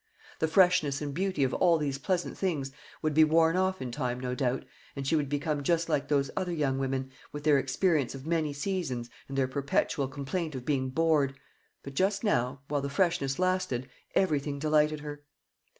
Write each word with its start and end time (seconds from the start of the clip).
The 0.39 0.47
freshness 0.47 0.99
and 0.99 1.13
beauty 1.13 1.43
of 1.43 1.53
all 1.53 1.77
these 1.77 1.99
pleasant 1.99 2.35
things 2.35 2.71
would 3.03 3.13
be 3.13 3.23
worn 3.23 3.55
off 3.55 3.83
in 3.83 3.91
time, 3.91 4.19
no 4.19 4.33
doubt, 4.33 4.65
and 4.95 5.05
she 5.05 5.15
would 5.15 5.29
become 5.29 5.61
just 5.61 5.89
like 5.89 6.07
those 6.07 6.31
other 6.35 6.51
young 6.51 6.79
women, 6.79 7.11
with 7.31 7.43
their 7.43 7.59
experience 7.59 8.15
of 8.15 8.25
many 8.25 8.51
seasons, 8.51 9.11
and 9.29 9.37
their 9.37 9.47
perpetual 9.47 10.07
complaint 10.07 10.55
of 10.55 10.65
being 10.65 10.89
bored; 10.89 11.35
but 11.83 11.93
just 11.93 12.23
now, 12.23 12.61
while 12.67 12.81
the 12.81 12.89
freshness 12.89 13.37
lasted, 13.37 13.89
everything 14.15 14.57
delighted 14.57 15.01
her. 15.01 15.23